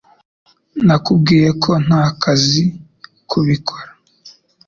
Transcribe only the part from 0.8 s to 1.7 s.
Nakubwiye